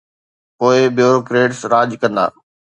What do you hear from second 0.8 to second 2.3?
bureaucrats راڄ ڪندا